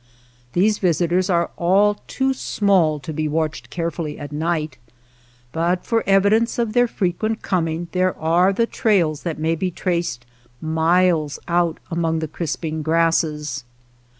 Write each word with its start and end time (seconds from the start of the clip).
These 0.53 0.79
visitors 0.79 1.29
are 1.29 1.51
all 1.57 2.01
too 2.07 2.33
small 2.33 2.97
to 3.01 3.13
be 3.13 3.27
watched 3.27 3.69
carefully 3.69 4.17
at 4.17 4.31
night, 4.31 4.79
but 5.51 5.85
for 5.85 6.03
evidence 6.07 6.57
of 6.57 6.73
their 6.73 6.87
frequent 6.87 7.43
coming 7.43 7.87
there 7.91 8.17
are 8.17 8.51
the 8.51 8.65
trails 8.65 9.21
that 9.21 9.37
may 9.37 9.53
be 9.53 9.69
traced 9.69 10.25
miles 10.59 11.37
out 11.47 11.77
among 11.91 12.17
the 12.17 12.27
crisp 12.27 12.65
ing 12.65 12.81
grasses. 12.81 13.63